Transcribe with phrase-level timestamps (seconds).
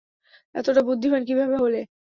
[0.55, 1.79] এতটা বুদ্ধিমান কীভাবে হলে?